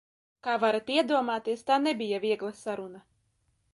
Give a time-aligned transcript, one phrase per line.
[0.45, 3.03] Kā varat iedomāties, tā nebija viegla saruna.